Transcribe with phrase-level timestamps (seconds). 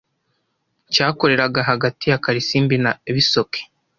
[0.93, 3.61] cyakoreraga hagati ya Karisimbi na Bisoke.